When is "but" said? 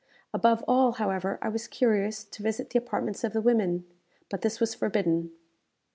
4.31-4.41